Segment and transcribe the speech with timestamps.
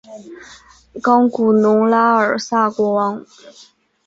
[1.03, 3.23] 冈古农拉尔萨国王。